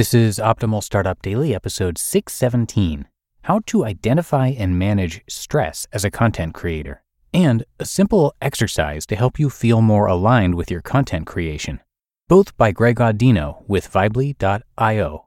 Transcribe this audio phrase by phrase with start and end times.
[0.00, 3.06] This is Optimal Startup Daily, episode 617
[3.42, 7.02] How to Identify and Manage Stress as a Content Creator,
[7.34, 11.80] and a simple exercise to help you feel more aligned with your content creation.
[12.28, 15.26] Both by Greg Audino with Vibely.io.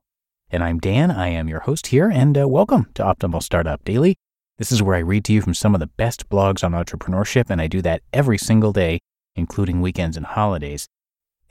[0.50, 4.16] And I'm Dan, I am your host here, and uh, welcome to Optimal Startup Daily.
[4.58, 7.52] This is where I read to you from some of the best blogs on entrepreneurship,
[7.52, 9.02] and I do that every single day,
[9.36, 10.88] including weekends and holidays.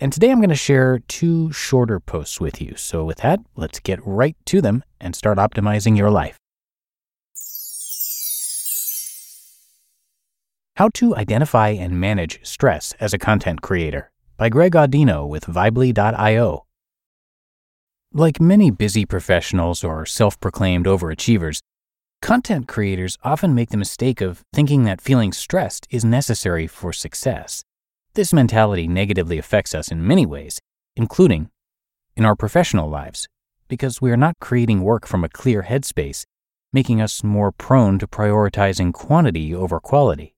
[0.03, 2.75] And today I'm going to share two shorter posts with you.
[2.75, 6.37] So, with that, let's get right to them and start optimizing your life.
[10.75, 16.65] How to Identify and Manage Stress as a Content Creator by Greg Audino with Vibely.io.
[18.13, 21.61] Like many busy professionals or self proclaimed overachievers,
[22.21, 27.63] content creators often make the mistake of thinking that feeling stressed is necessary for success.
[28.15, 30.61] This mentality negatively affects us in many ways,
[30.97, 31.49] including
[32.15, 33.27] in our professional lives,
[33.69, 36.27] because we are not creating work from a clear headspace,
[36.75, 40.35] making us more prone to prioritizing quantity over quality,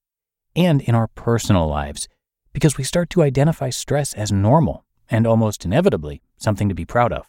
[0.55, 2.06] and in our personal lives,
[2.52, 7.12] because we start to identify stress as normal and almost inevitably something to be proud
[7.12, 7.28] of.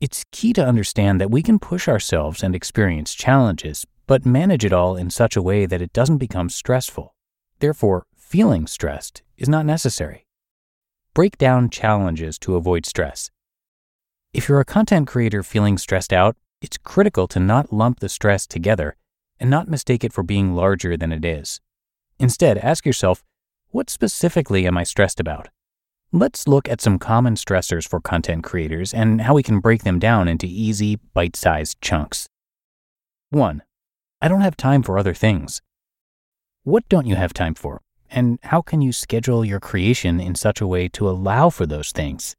[0.00, 4.72] It's key to understand that we can push ourselves and experience challenges, but manage it
[4.72, 7.14] all in such a way that it doesn't become stressful.
[7.60, 10.26] Therefore, feeling stressed is not necessary.
[11.14, 13.30] Break down challenges to avoid stress.
[14.34, 18.46] If you're a content creator feeling stressed out, it's critical to not lump the stress
[18.46, 18.96] together
[19.40, 21.60] and not mistake it for being larger than it is.
[22.18, 23.24] Instead, ask yourself,
[23.70, 25.48] what specifically am I stressed about?
[26.10, 29.98] Let's look at some common stressors for content creators and how we can break them
[29.98, 32.28] down into easy, bite sized chunks.
[33.30, 33.62] 1.
[34.20, 35.62] I don't have time for other things.
[36.64, 37.82] What don't you have time for?
[38.10, 41.92] And how can you schedule your creation in such a way to allow for those
[41.92, 42.34] things?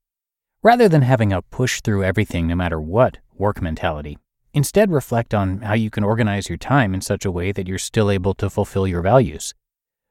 [0.62, 4.18] Rather than having a push through everything no matter what work mentality,
[4.54, 7.78] instead reflect on how you can organize your time in such a way that you're
[7.78, 9.54] still able to fulfill your values.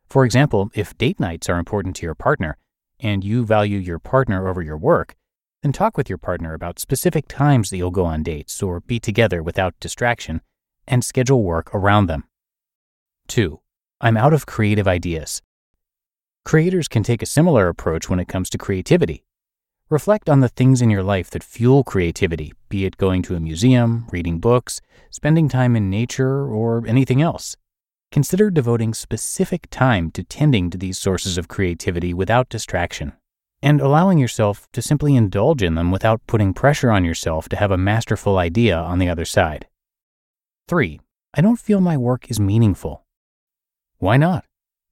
[0.08, 2.56] For example, if date nights are important to your partner
[3.00, 5.14] and you value your partner over your work,
[5.62, 9.00] then talk with your partner about specific times that you'll go on dates or be
[9.00, 10.40] together without distraction
[10.86, 12.24] and schedule work around them.
[13.26, 13.60] 2.
[14.00, 15.42] I'm out of creative ideas.
[16.48, 19.22] Creators can take a similar approach when it comes to creativity.
[19.90, 23.38] Reflect on the things in your life that fuel creativity, be it going to a
[23.38, 27.54] museum, reading books, spending time in nature, or anything else.
[28.10, 33.12] Consider devoting specific time to tending to these sources of creativity without distraction,
[33.60, 37.70] and allowing yourself to simply indulge in them without putting pressure on yourself to have
[37.70, 39.66] a masterful idea on the other side.
[40.66, 40.98] 3.
[41.34, 43.04] I don't feel my work is meaningful.
[43.98, 44.46] Why not?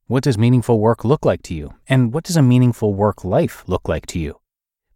[0.09, 1.75] What does meaningful work look like to you?
[1.89, 4.39] And what does a meaningful work life look like to you?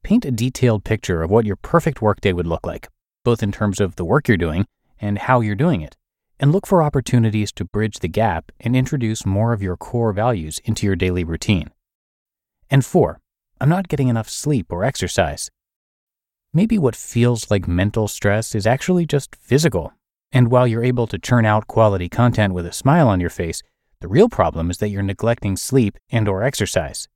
[0.04, 2.87] Paint a detailed picture of what your perfect workday would look like,
[3.25, 4.69] both in terms of the work you're doing
[5.00, 5.97] and how you're doing it,
[6.38, 10.60] and look for opportunities to bridge the gap and introduce more of your core values
[10.62, 11.72] into your daily routine.
[12.71, 13.19] And four,
[13.60, 15.50] I'm not getting enough sleep or exercise.
[16.53, 19.92] Maybe what feels like mental stress is actually just physical.
[20.31, 23.65] And while you're able to churn out quality content with a smile on your face,
[24.00, 27.06] the real problem is that you're neglecting sleep and or exercise.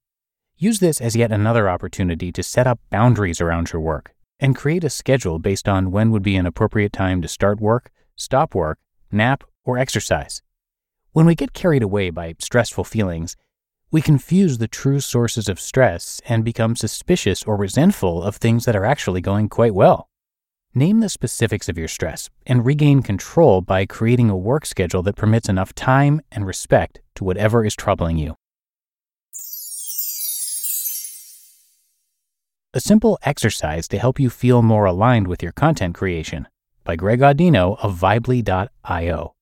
[0.57, 4.85] Use this as yet another opportunity to set up boundaries around your work and create
[4.85, 8.79] a schedule based on when would be an appropriate time to start work, stop work,
[9.11, 10.43] nap, or exercise.
[11.13, 13.37] When we get carried away by stressful feelings,
[13.91, 18.77] we confuse the true sources of stress and become suspicious or resentful of things that
[18.77, 20.11] are actually going quite well.
[20.77, 25.15] Name the specifics of your stress and regain control by creating a work schedule that
[25.15, 28.35] permits enough time and respect to whatever is troubling you.
[32.73, 36.49] A simple exercise to help you feel more aligned with your content creation
[36.83, 39.35] by Greg Audino of Vibely.io.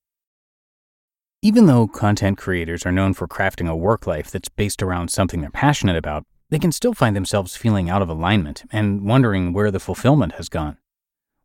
[1.41, 5.41] Even though content creators are known for crafting a work life that's based around something
[5.41, 9.70] they're passionate about, they can still find themselves feeling out of alignment and wondering where
[9.70, 10.76] the fulfillment has gone.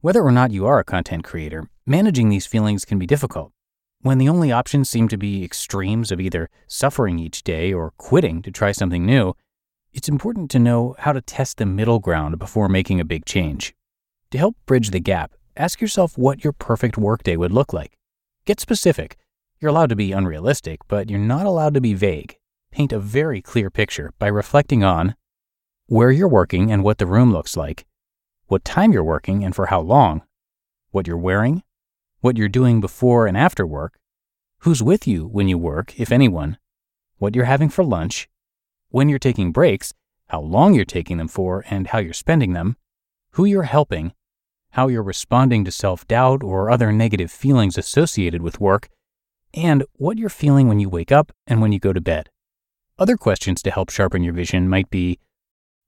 [0.07, 3.51] Whether or not you are a content creator, managing these feelings can be difficult.
[3.99, 8.41] When the only options seem to be extremes of either suffering each day or quitting
[8.43, 9.33] to try something new,
[9.91, 13.75] it's important to know how to test the middle ground before making a big change.
[14.31, 17.97] To help bridge the gap, ask yourself what your perfect workday would look like.
[18.45, 19.17] Get specific.
[19.59, 22.37] You're allowed to be unrealistic, but you're not allowed to be vague.
[22.71, 25.15] Paint a very clear picture by reflecting on
[25.87, 27.85] where you're working and what the room looks like,
[28.47, 30.23] what time you're working and for how long,
[30.91, 31.63] what you're wearing,
[32.21, 33.99] what you're doing before and after work,
[34.59, 36.57] who's with you when you work, if anyone,
[37.17, 38.29] what you're having for lunch,
[38.89, 39.93] when you're taking breaks,
[40.27, 42.77] how long you're taking them for and how you're spending them,
[43.31, 44.13] who you're helping,
[44.71, 48.89] how you're responding to self doubt or other negative feelings associated with work,
[49.53, 52.29] and what you're feeling when you wake up and when you go to bed.
[52.99, 55.19] Other questions to help sharpen your vision might be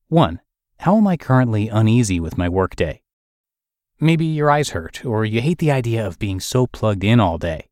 [0.10, 0.40] 1.
[0.80, 3.02] How am I currently uneasy with my workday?
[4.00, 7.38] Maybe your eyes hurt, or you hate the idea of being so plugged in all
[7.38, 7.70] day.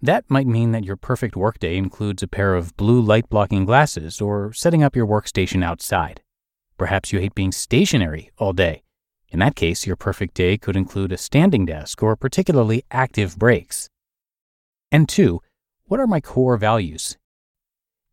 [0.00, 4.20] That might mean that your perfect workday includes a pair of blue light blocking glasses
[4.20, 6.22] or setting up your workstation outside.
[6.76, 8.82] Perhaps you hate being stationary all day
[9.32, 13.88] in that case, your perfect day could include a standing desk or particularly active breaks.
[14.90, 15.40] And two,
[15.86, 17.16] what are my core values?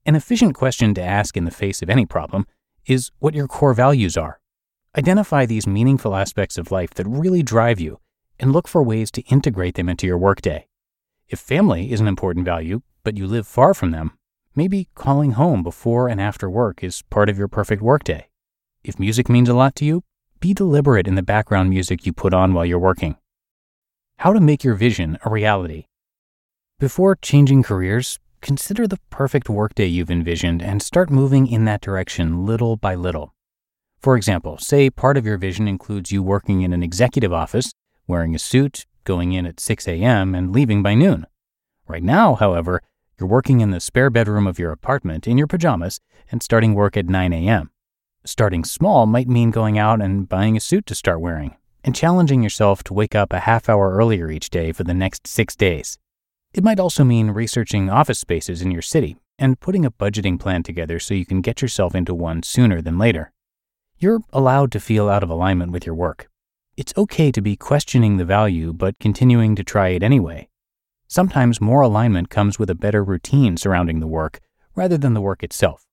[0.05, 2.47] An efficient question to ask in the face of any problem
[2.89, 4.39] is what your core values are.
[4.97, 7.99] Identify these meaningful aspects of life that really drive you
[8.39, 10.65] and look for ways to integrate them into your workday.
[11.27, 14.17] If family is an important value, but you live far from them,
[14.55, 18.27] maybe calling home before and after work is part of your perfect workday.
[18.83, 20.03] If music means a lot to you,
[20.39, 23.17] be deliberate in the background music you put on while you're working.
[24.17, 25.85] How to make your vision a reality.
[26.79, 32.45] Before changing careers, consider the perfect workday you've envisioned and start moving in that direction
[32.45, 33.33] little by little.
[34.01, 37.73] For example, say part of your vision includes you working in an executive office,
[38.07, 41.25] wearing a suit, going in at 6 a.m., and leaving by noon.
[41.87, 42.81] Right now, however,
[43.19, 45.99] you're working in the spare bedroom of your apartment in your pajamas
[46.31, 47.71] and starting work at 9 a.m.
[48.23, 52.43] Starting small might mean going out and buying a suit to start wearing, and challenging
[52.43, 55.97] yourself to wake up a half hour earlier each day for the next six days.
[56.51, 60.63] It might also mean researching office spaces in your city and putting a budgeting plan
[60.63, 63.31] together so you can get yourself into one sooner than later.
[63.99, 66.27] You're allowed to feel out of alignment with your work.
[66.75, 70.49] It's okay to be questioning the value but continuing to try it anyway.
[71.07, 74.39] Sometimes more alignment comes with a better routine surrounding the work
[74.75, 75.85] rather than the work itself.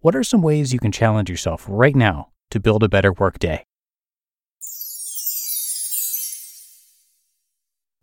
[0.00, 3.64] What are some ways you can challenge yourself right now to build a better workday?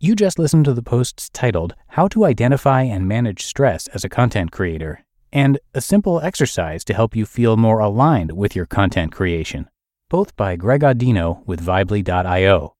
[0.04, 4.08] You just listened to the posts titled How to Identify and Manage Stress as a
[4.08, 9.12] Content Creator and a simple exercise to help you feel more aligned with your content
[9.12, 9.70] creation,
[10.10, 12.74] both by Greg Audino with Vibely.io.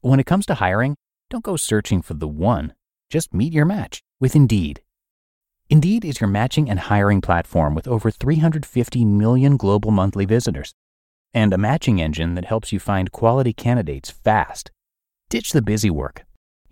[0.00, 0.96] When it comes to hiring,
[1.30, 2.74] don't go searching for the one,
[3.08, 4.82] just meet your match with Indeed.
[5.70, 10.74] Indeed is your matching and hiring platform with over 350 million global monthly visitors
[11.32, 14.72] and a matching engine that helps you find quality candidates fast.
[15.30, 16.24] Ditch the busy work.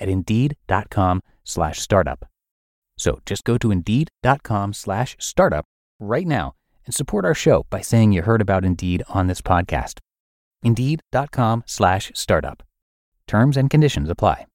[0.00, 2.24] at indeed.com slash startup.
[2.96, 5.64] So just go to indeed.com slash startup
[5.98, 6.54] right now
[6.86, 9.98] and support our show by saying you heard about Indeed on this podcast.
[10.62, 12.62] Indeed.com slash startup.
[13.26, 14.46] Terms and conditions apply.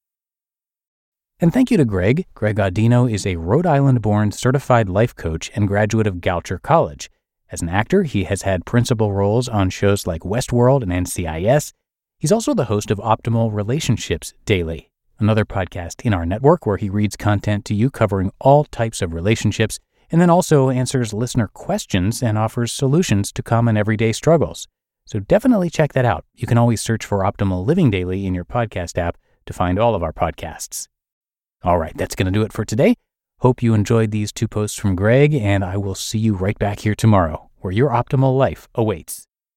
[1.38, 2.26] And thank you to Greg.
[2.34, 7.10] Greg Audino is a Rhode Island born certified life coach and graduate of Goucher College.
[7.50, 11.72] As an actor, he has had principal roles on shows like Westworld and NCIS.
[12.18, 16.90] He's also the host of Optimal Relationships Daily, another podcast in our network where he
[16.90, 19.78] reads content to you covering all types of relationships
[20.10, 24.68] and then also answers listener questions and offers solutions to common everyday struggles.
[25.06, 26.24] So definitely check that out.
[26.34, 29.94] You can always search for Optimal Living Daily in your podcast app to find all
[29.94, 30.88] of our podcasts.
[31.62, 32.96] All right, that's going to do it for today.
[33.40, 36.80] Hope you enjoyed these two posts from Greg, and I will see you right back
[36.80, 39.25] here tomorrow, where your optimal life awaits.